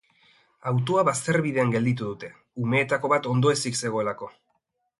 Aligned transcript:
Autoa 0.69 1.03
bazterbidean 1.09 1.75
gelditu 1.75 2.07
dute, 2.09 2.31
umeetako 2.65 3.13
bat 3.15 3.29
ondoezik 3.35 3.79
zegoelako. 3.83 4.33